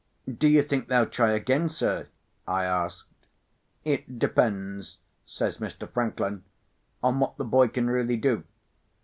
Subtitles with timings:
[0.25, 2.07] "Do you think they'll try again, sir?"
[2.47, 3.05] I asked.
[3.85, 5.87] "It depends," says Mr.
[5.87, 6.43] Franklin,
[7.03, 8.43] "on what the boy can really do.